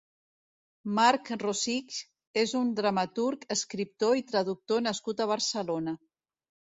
[0.99, 1.99] Marc Rosich
[2.45, 5.95] és un dramaturg, escriptor i traductor nascut a Barcelona.